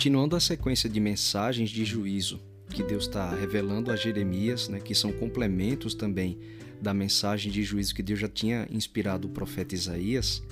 Continuando 0.00 0.34
a 0.34 0.40
sequência 0.40 0.88
de 0.88 0.98
mensagens 0.98 1.68
de 1.68 1.84
juízo 1.84 2.40
que 2.70 2.82
Deus 2.82 3.04
está 3.04 3.34
revelando 3.34 3.92
a 3.92 3.96
Jeremias, 3.96 4.66
né, 4.66 4.80
que 4.80 4.94
são 4.94 5.12
complementos 5.12 5.92
também 5.92 6.38
da 6.80 6.94
mensagem 6.94 7.52
de 7.52 7.62
juízo 7.62 7.94
que 7.94 8.02
Deus 8.02 8.18
já 8.18 8.26
tinha 8.26 8.66
inspirado 8.70 9.28
o 9.28 9.30
profeta 9.30 9.74
Isaías, 9.74 10.42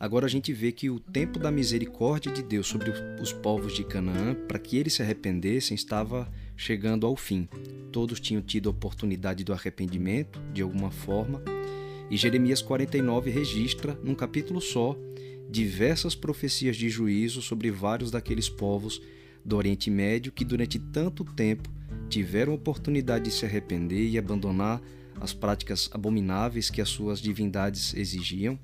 agora 0.00 0.24
a 0.24 0.28
gente 0.30 0.54
vê 0.54 0.72
que 0.72 0.88
o 0.88 0.98
tempo 0.98 1.38
da 1.38 1.50
misericórdia 1.50 2.32
de 2.32 2.42
Deus 2.42 2.66
sobre 2.66 2.90
os 3.20 3.30
povos 3.30 3.74
de 3.74 3.84
Canaã, 3.84 4.34
para 4.34 4.58
que 4.58 4.78
eles 4.78 4.94
se 4.94 5.02
arrependessem, 5.02 5.74
estava 5.74 6.26
chegando 6.56 7.06
ao 7.06 7.14
fim. 7.14 7.46
Todos 7.92 8.18
tinham 8.18 8.40
tido 8.40 8.70
a 8.70 8.72
oportunidade 8.72 9.44
do 9.44 9.52
arrependimento, 9.52 10.40
de 10.54 10.62
alguma 10.62 10.90
forma, 10.90 11.42
e 12.10 12.16
Jeremias 12.16 12.62
49 12.62 13.30
registra, 13.30 13.98
num 14.02 14.14
capítulo 14.14 14.60
só, 14.60 14.96
diversas 15.50 16.14
profecias 16.14 16.76
de 16.76 16.88
juízo 16.88 17.40
sobre 17.40 17.70
vários 17.70 18.10
daqueles 18.10 18.48
povos 18.48 19.00
do 19.44 19.56
Oriente 19.56 19.90
Médio 19.90 20.32
que 20.32 20.44
durante 20.44 20.78
tanto 20.78 21.24
tempo 21.24 21.70
tiveram 22.08 22.54
oportunidade 22.54 23.24
de 23.24 23.30
se 23.30 23.44
arrepender 23.44 24.08
e 24.08 24.18
abandonar 24.18 24.80
as 25.20 25.32
práticas 25.32 25.88
abomináveis 25.92 26.70
que 26.70 26.80
as 26.80 26.88
suas 26.88 27.20
divindades 27.20 27.94
exigiam 27.94 28.58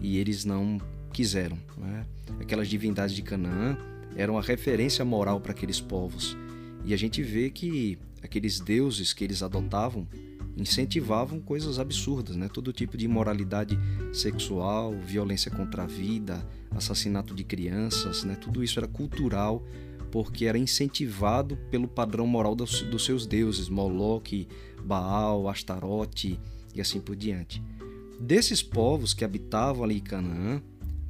e 0.00 0.18
eles 0.18 0.44
não 0.44 0.80
quiseram. 1.12 1.58
Né? 1.76 2.06
Aquelas 2.40 2.68
divindades 2.68 3.14
de 3.14 3.22
Canaã 3.22 3.76
eram 4.16 4.38
a 4.38 4.42
referência 4.42 5.04
moral 5.04 5.40
para 5.40 5.52
aqueles 5.52 5.80
povos 5.80 6.36
e 6.84 6.94
a 6.94 6.96
gente 6.96 7.22
vê 7.22 7.50
que 7.50 7.98
aqueles 8.22 8.60
deuses 8.60 9.12
que 9.12 9.24
eles 9.24 9.42
adotavam 9.42 10.06
incentivavam 10.60 11.40
coisas 11.40 11.78
absurdas, 11.78 12.36
né? 12.36 12.48
todo 12.52 12.72
tipo 12.72 12.96
de 12.96 13.04
imoralidade 13.04 13.78
sexual, 14.12 14.92
violência 14.92 15.50
contra 15.50 15.84
a 15.84 15.86
vida, 15.86 16.46
assassinato 16.70 17.34
de 17.34 17.44
crianças, 17.44 18.24
né? 18.24 18.36
tudo 18.36 18.62
isso 18.62 18.78
era 18.78 18.88
cultural 18.88 19.64
porque 20.10 20.46
era 20.46 20.58
incentivado 20.58 21.56
pelo 21.70 21.86
padrão 21.86 22.26
moral 22.26 22.54
dos, 22.54 22.82
dos 22.82 23.04
seus 23.04 23.26
deuses, 23.26 23.68
Moloque, 23.68 24.48
Baal, 24.84 25.48
Astarote 25.48 26.38
e 26.74 26.80
assim 26.80 27.00
por 27.00 27.14
diante. 27.14 27.62
Desses 28.20 28.62
povos 28.62 29.14
que 29.14 29.24
habitavam 29.24 29.84
ali 29.84 29.96
em 29.96 30.00
Canaã, 30.00 30.60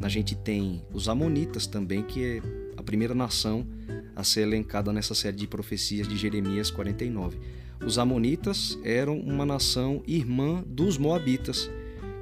a 0.00 0.08
gente 0.08 0.34
tem 0.34 0.82
os 0.92 1.08
Amonitas 1.08 1.66
também, 1.66 2.02
que 2.02 2.24
é 2.24 2.42
a 2.76 2.82
primeira 2.82 3.14
nação 3.14 3.66
a 4.14 4.24
ser 4.24 4.42
elencada 4.42 4.92
nessa 4.92 5.14
série 5.14 5.36
de 5.36 5.46
profecias 5.46 6.08
de 6.08 6.16
Jeremias 6.16 6.70
49. 6.70 7.38
Os 7.84 7.96
Amonitas 7.96 8.78
eram 8.84 9.18
uma 9.18 9.46
nação 9.46 10.02
irmã 10.06 10.62
dos 10.66 10.98
Moabitas, 10.98 11.70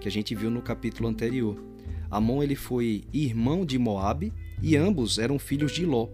que 0.01 0.07
a 0.07 0.11
gente 0.11 0.35
viu 0.35 0.51
no 0.51 0.63
capítulo 0.63 1.09
anterior. 1.09 1.63
Amon 2.09 2.43
ele 2.43 2.55
foi 2.55 3.05
irmão 3.13 3.67
de 3.67 3.77
Moabe 3.77 4.33
e 4.63 4.77
ambos 4.77 5.19
eram 5.19 5.39
filhos 5.39 5.73
de 5.73 5.85
Ló. 5.85 6.09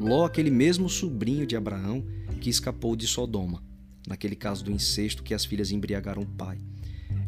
Ló, 0.00 0.24
aquele 0.24 0.50
mesmo 0.50 0.88
sobrinho 0.88 1.46
de 1.46 1.56
Abraão 1.56 2.04
que 2.40 2.50
escapou 2.50 2.96
de 2.96 3.06
Sodoma, 3.06 3.62
naquele 4.06 4.34
caso 4.34 4.64
do 4.64 4.72
incesto 4.72 5.22
que 5.22 5.32
as 5.32 5.44
filhas 5.44 5.70
embriagaram 5.70 6.22
o 6.22 6.26
pai. 6.26 6.58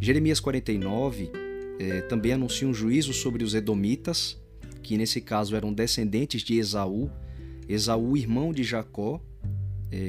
Jeremias 0.00 0.40
49 0.40 1.30
eh, 1.78 2.00
também 2.02 2.32
anuncia 2.32 2.66
um 2.66 2.74
juízo 2.74 3.12
sobre 3.12 3.44
os 3.44 3.54
Edomitas, 3.54 4.36
que 4.82 4.98
nesse 4.98 5.20
caso 5.20 5.54
eram 5.54 5.72
descendentes 5.72 6.42
de 6.42 6.56
Esaú, 6.58 7.08
Esaú, 7.68 8.16
irmão 8.16 8.52
de 8.52 8.64
Jacó, 8.64 9.22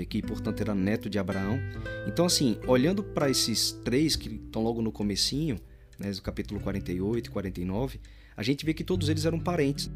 que 0.09 0.22
portanto 0.22 0.62
era 0.62 0.73
neto 0.73 1.09
de 1.09 1.20
Abraão. 1.20 1.59
Então, 2.08 2.26
assim, 2.26 2.58
olhando 2.67 3.03
para 3.03 3.30
esses 3.30 3.72
três 3.84 4.16
que 4.16 4.30
estão 4.30 4.64
logo 4.64 4.81
no 4.81 4.92
comecinho, 4.92 5.59
né, 6.00 6.12
do 6.12 6.22
capítulo 6.22 6.59
48 6.59 7.28
e 7.28 7.30
49, 7.30 8.00
a 8.36 8.44
gente 8.44 8.66
vê 8.66 8.73
que 8.73 8.84
todos 8.84 9.09
eles 9.09 9.25
eram 9.25 9.40
parentes. 9.40 9.92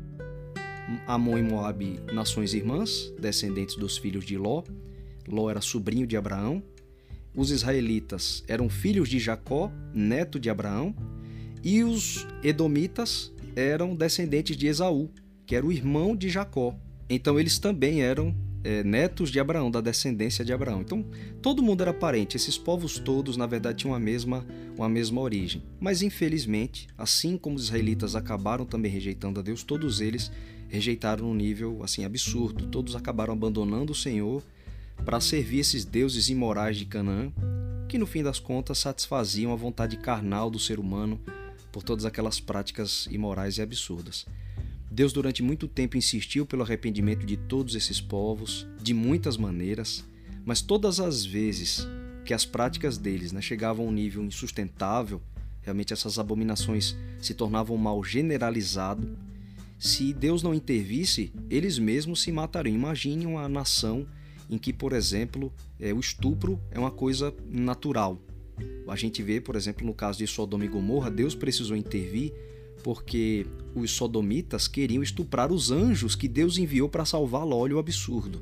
Amon 1.06 1.38
e 1.38 1.42
Moabe, 1.42 2.00
nações 2.14 2.54
irmãs, 2.54 3.14
descendentes 3.20 3.76
dos 3.76 3.98
filhos 3.98 4.26
de 4.26 4.38
Ló. 4.38 4.64
Ló 5.28 5.50
era 5.50 5.60
sobrinho 5.60 6.08
de 6.08 6.16
Abraão. 6.16 6.64
Os 7.36 7.52
israelitas 7.52 8.44
eram 8.48 8.70
filhos 8.70 9.10
de 9.10 9.20
Jacó, 9.20 9.72
neto 9.94 10.40
de 10.40 10.50
Abraão. 10.50 10.96
E 11.64 11.84
os 11.84 12.26
edomitas 12.44 13.34
eram 13.56 13.96
descendentes 13.96 14.56
de 14.56 14.68
Esaú, 14.68 15.10
que 15.46 15.56
era 15.56 15.66
o 15.66 15.72
irmão 15.72 16.16
de 16.16 16.30
Jacó. 16.30 16.76
Então 17.10 17.40
eles 17.40 17.60
também 17.60 18.02
eram 18.02 18.36
é, 18.64 18.84
netos 18.84 19.30
de 19.30 19.40
Abraão, 19.40 19.72
da 19.72 19.82
descendência 19.82 20.44
de 20.44 20.52
Abraão. 20.52 20.82
Então 20.82 21.06
todo 21.42 21.64
mundo 21.64 21.82
era 21.82 21.94
parente. 21.94 22.38
Esses 22.38 22.58
povos 22.58 23.00
todos, 23.00 23.38
na 23.38 23.46
verdade, 23.46 23.80
tinham 23.80 23.96
a 23.96 24.00
mesma, 24.00 24.46
uma 24.76 24.90
mesma 24.90 25.22
origem. 25.22 25.64
Mas 25.80 26.02
infelizmente, 26.02 26.88
assim 26.98 27.38
como 27.38 27.56
os 27.56 27.66
israelitas 27.66 28.16
acabaram 28.16 28.66
também 28.66 28.92
rejeitando 28.92 29.40
a 29.40 29.44
Deus, 29.44 29.64
todos 29.64 30.02
eles 30.02 30.32
rejeitaram 30.68 31.26
num 31.26 31.36
nível 31.36 31.82
assim 31.84 32.04
absurdo. 32.04 32.68
Todos 32.68 32.96
acabaram 32.96 33.34
abandonando 33.34 33.92
o 33.92 33.96
Senhor 33.96 34.44
para 35.06 35.20
servir 35.20 35.60
esses 35.60 35.86
deuses 35.86 36.30
imorais 36.30 36.78
de 36.78 36.86
Canaã, 36.86 37.32
que 37.88 37.98
no 37.98 38.06
fim 38.06 38.24
das 38.24 38.40
contas 38.40 38.80
satisfaziam 38.80 39.54
a 39.54 39.56
vontade 39.56 39.98
carnal 39.98 40.50
do 40.50 40.60
ser 40.60 40.80
humano 40.80 41.20
por 41.72 41.84
todas 41.84 42.06
aquelas 42.06 42.40
práticas 42.40 43.08
imorais 43.12 43.58
e 43.58 43.62
absurdas. 43.62 44.26
Deus 44.98 45.14
durante 45.14 45.44
muito 45.44 45.68
tempo 45.68 45.96
insistiu 45.96 46.44
pelo 46.44 46.64
arrependimento 46.64 47.24
de 47.24 47.38
todos 47.38 47.76
esses 47.76 48.02
povos, 48.02 48.66
de 48.82 48.96
muitas 48.96 49.38
maneiras, 49.38 50.04
mas 50.44 50.60
todas 50.60 51.00
as 51.00 51.24
vezes 51.24 51.88
que 52.26 52.34
as 52.34 52.46
práticas 52.46 52.98
deles 52.98 53.32
né, 53.32 53.40
chegavam 53.40 53.86
a 53.86 53.90
um 53.90 53.92
nível 53.92 54.24
insustentável, 54.24 55.22
realmente 55.62 55.94
essas 55.94 56.18
abominações 56.18 56.98
se 57.22 57.36
tornavam 57.36 57.76
um 57.76 57.80
mal 57.80 58.04
generalizado, 58.04 59.16
se 59.78 60.12
Deus 60.14 60.42
não 60.42 60.52
intervisse, 60.52 61.32
eles 61.48 61.78
mesmos 61.78 62.20
se 62.24 62.32
matariam. 62.32 62.74
Imagine 62.74 63.28
uma 63.28 63.48
nação 63.48 64.08
em 64.50 64.58
que, 64.58 64.74
por 64.74 64.94
exemplo, 64.94 65.54
é, 65.80 65.94
o 65.94 66.00
estupro 66.00 66.60
é 66.72 66.80
uma 66.80 66.90
coisa 66.90 67.32
natural. 67.48 68.20
A 68.88 68.96
gente 68.96 69.22
vê, 69.22 69.40
por 69.40 69.56
exemplo, 69.56 69.86
no 69.86 69.94
caso 69.94 70.18
de 70.18 70.26
Sodoma 70.26 70.66
e 70.66 70.68
Gomorra, 70.68 71.12
Deus 71.12 71.36
precisou 71.36 71.78
intervir 71.78 72.34
porque 72.84 73.46
os 73.76 73.92
sodomitas 73.92 74.68
queriam 74.68 75.04
estuprar 75.04 75.52
os 75.52 75.72
anjos 75.72 76.16
que 76.16 76.28
Deus 76.28 76.58
enviou 76.58 76.90
para 76.90 77.06
salvar 77.06 77.46
Ló, 77.46 77.68
o 77.68 77.80
absurdo. 77.80 78.42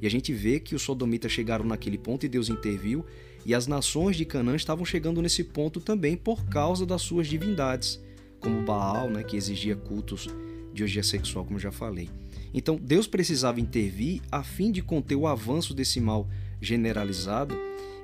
E 0.00 0.06
a 0.06 0.10
gente 0.10 0.32
vê 0.32 0.60
que 0.60 0.74
os 0.74 0.82
sodomitas 0.82 1.32
chegaram 1.32 1.64
naquele 1.64 1.98
ponto 1.98 2.24
e 2.24 2.28
Deus 2.28 2.48
interviu, 2.48 3.04
e 3.44 3.54
as 3.54 3.66
nações 3.66 4.16
de 4.16 4.24
Canaã 4.24 4.54
estavam 4.54 4.84
chegando 4.84 5.22
nesse 5.22 5.42
ponto 5.42 5.80
também 5.80 6.16
por 6.16 6.44
causa 6.46 6.84
das 6.84 7.02
suas 7.02 7.26
divindades, 7.26 8.00
como 8.40 8.62
Baal, 8.62 9.10
né, 9.10 9.22
que 9.22 9.36
exigia 9.36 9.74
cultos 9.74 10.28
de 10.72 10.82
orgia 10.82 11.02
sexual, 11.02 11.44
como 11.44 11.58
já 11.58 11.72
falei. 11.72 12.08
Então, 12.54 12.76
Deus 12.76 13.06
precisava 13.06 13.60
intervir 13.60 14.22
a 14.30 14.42
fim 14.42 14.70
de 14.70 14.82
conter 14.82 15.16
o 15.16 15.26
avanço 15.26 15.74
desse 15.74 16.00
mal 16.00 16.28
generalizado. 16.60 17.54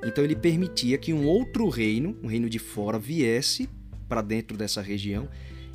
Então, 0.05 0.23
ele 0.23 0.37
permitia 0.37 0.99
que 0.99 1.13
um 1.13 1.27
outro 1.27 1.69
reino, 1.69 2.17
um 2.23 2.27
reino 2.27 2.49
de 2.49 2.59
fora, 2.59 2.99
viesse 2.99 3.69
para 4.09 4.21
dentro 4.21 4.57
dessa 4.57 4.83
região 4.83 5.29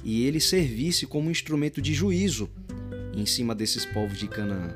e 0.04 0.26
ele 0.26 0.40
servisse 0.40 1.06
como 1.06 1.32
instrumento 1.32 1.82
de 1.82 1.94
juízo 1.94 2.50
em 3.16 3.26
cima 3.26 3.54
desses 3.54 3.86
povos 3.86 4.18
de 4.18 4.28
Canaã. 4.28 4.76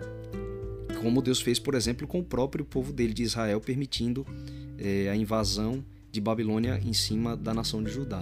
Como 1.01 1.21
Deus 1.21 1.41
fez, 1.41 1.59
por 1.59 1.75
exemplo, 1.75 2.07
com 2.07 2.19
o 2.19 2.23
próprio 2.23 2.63
povo 2.63 2.93
dele 2.93 3.13
de 3.13 3.23
Israel, 3.23 3.59
permitindo 3.59 4.25
é, 4.77 5.09
a 5.09 5.15
invasão 5.15 5.83
de 6.11 6.21
Babilônia 6.21 6.79
em 6.83 6.93
cima 6.93 7.35
da 7.35 7.53
nação 7.53 7.83
de 7.83 7.91
Judá. 7.91 8.21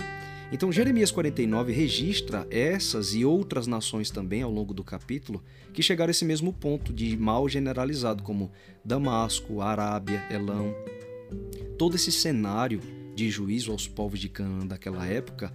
Então, 0.52 0.72
Jeremias 0.72 1.12
49 1.12 1.72
registra 1.72 2.46
essas 2.50 3.14
e 3.14 3.24
outras 3.24 3.68
nações 3.68 4.12
também 4.12 4.42
ao 4.42 4.52
longo 4.52 4.74
do 4.74 4.84
capítulo 4.84 5.42
que 5.74 5.82
chegaram 5.82 6.10
a 6.10 6.12
esse 6.12 6.26
mesmo 6.26 6.52
ponto 6.52 6.92
de 6.92 7.16
mal 7.16 7.48
generalizado, 7.48 8.22
como 8.22 8.52
Damasco, 8.84 9.62
Arábia, 9.62 10.26
Elão. 10.30 10.76
Todo 11.78 11.96
esse 11.96 12.12
cenário 12.12 12.82
de 13.16 13.30
juízo 13.30 13.72
aos 13.72 13.88
povos 13.88 14.20
de 14.20 14.28
Canaã 14.28 14.68
daquela 14.68 15.06
época, 15.08 15.54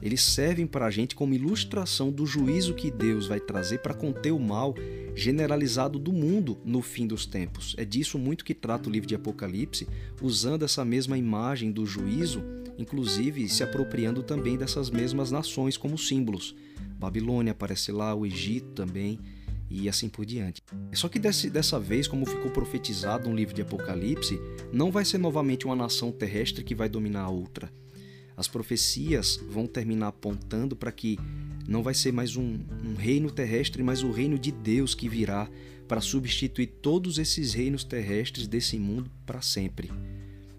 eles 0.00 0.22
servem 0.22 0.66
para 0.66 0.86
a 0.86 0.90
gente 0.90 1.14
como 1.14 1.34
ilustração 1.34 2.10
do 2.10 2.24
juízo 2.24 2.74
que 2.74 2.90
Deus 2.90 3.26
vai 3.26 3.40
trazer 3.40 3.78
para 3.78 3.94
conter 3.94 4.32
o 4.32 4.38
mal 4.38 4.74
generalizado 5.14 5.98
do 5.98 6.12
mundo 6.12 6.58
no 6.64 6.80
fim 6.80 7.06
dos 7.06 7.26
tempos. 7.26 7.74
É 7.76 7.84
disso 7.84 8.18
muito 8.18 8.44
que 8.44 8.54
trata 8.54 8.88
o 8.88 8.92
livro 8.92 9.08
de 9.08 9.14
Apocalipse, 9.14 9.88
usando 10.22 10.64
essa 10.64 10.84
mesma 10.84 11.18
imagem 11.18 11.72
do 11.72 11.84
juízo 11.84 12.42
inclusive 12.78 13.48
se 13.48 13.62
apropriando 13.62 14.22
também 14.22 14.56
dessas 14.56 14.88
mesmas 14.88 15.30
nações 15.30 15.76
como 15.76 15.98
símbolos. 15.98 16.54
Babilônia 16.98 17.50
aparece 17.50 17.90
lá, 17.90 18.14
o 18.14 18.24
Egito 18.24 18.68
também 18.68 19.18
e 19.68 19.88
assim 19.88 20.08
por 20.08 20.24
diante. 20.24 20.62
Só 20.94 21.08
que 21.08 21.18
desse, 21.18 21.50
dessa 21.50 21.78
vez, 21.78 22.08
como 22.08 22.24
ficou 22.24 22.50
profetizado 22.50 23.28
no 23.28 23.36
livro 23.36 23.54
de 23.54 23.60
Apocalipse, 23.60 24.40
não 24.72 24.90
vai 24.90 25.04
ser 25.04 25.18
novamente 25.18 25.66
uma 25.66 25.76
nação 25.76 26.10
terrestre 26.10 26.64
que 26.64 26.74
vai 26.74 26.88
dominar 26.88 27.22
a 27.22 27.28
outra. 27.28 27.70
As 28.38 28.46
profecias 28.46 29.36
vão 29.50 29.66
terminar 29.66 30.06
apontando 30.06 30.76
para 30.76 30.92
que 30.92 31.18
não 31.66 31.82
vai 31.82 31.92
ser 31.92 32.12
mais 32.12 32.36
um, 32.36 32.60
um 32.84 32.94
reino 32.96 33.32
terrestre, 33.32 33.82
mas 33.82 34.04
o 34.04 34.12
reino 34.12 34.38
de 34.38 34.52
Deus 34.52 34.94
que 34.94 35.08
virá 35.08 35.50
para 35.88 36.00
substituir 36.00 36.68
todos 36.80 37.18
esses 37.18 37.52
reinos 37.52 37.82
terrestres 37.82 38.46
desse 38.46 38.78
mundo 38.78 39.10
para 39.26 39.42
sempre. 39.42 39.90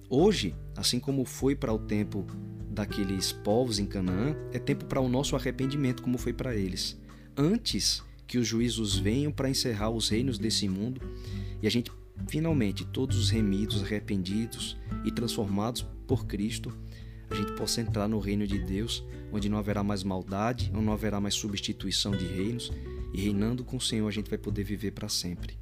Hoje, 0.10 0.54
assim 0.76 1.00
como 1.00 1.24
foi 1.24 1.56
para 1.56 1.72
o 1.72 1.80
tempo 1.80 2.28
daqueles 2.70 3.31
povos 3.31 3.80
em 3.80 3.86
Canaã, 3.86 4.36
é 4.52 4.60
tempo 4.60 4.84
para 4.84 5.00
o 5.00 5.08
nosso 5.08 5.38
arrependimento, 5.38 6.04
como 6.04 6.18
foi 6.18 6.34
para 6.34 6.54
eles. 6.54 7.00
Antes 7.38 8.04
que 8.28 8.38
os 8.38 8.46
juízos 8.46 9.00
venham 9.00 9.31
para 9.31 9.50
encerrar 9.50 9.90
os 9.90 10.10
reinos 10.10 10.38
desse 10.38 10.68
mundo 10.68 11.00
e 11.62 11.68
a 11.68 11.72
gente 11.72 11.90
finalmente, 12.28 12.86
todos 12.86 13.18
os 13.18 13.30
remidos, 13.30 13.81
arrependidos 13.81 14.78
e 15.06 15.12
transformados 15.12 15.86
por 16.06 16.26
Cristo, 16.26 16.76
a 17.30 17.36
gente 17.36 17.54
possa 17.54 17.81
entrar 17.81 18.08
no 18.08 18.20
reino 18.20 18.46
de 18.48 18.60
Deus, 18.60 19.04
onde 19.31 19.50
não 19.50 19.58
haverá 19.58 19.84
mais 19.84 20.04
maldade, 20.04 20.72
onde 20.74 20.86
não 20.86 20.94
haverá 20.94 21.20
mais 21.20 21.36
substituição 21.36 22.12
de 22.12 22.26
reinos, 22.26 22.72
e 23.14 23.22
reinando 23.22 23.64
com 23.64 23.78
o 23.78 23.81
Senhor 23.81 24.08
a 24.08 24.12
gente 24.12 24.30
vai 24.30 24.38
poder 24.38 24.64
viver 24.64 24.92
para 24.92 25.10
sempre. 25.10 25.58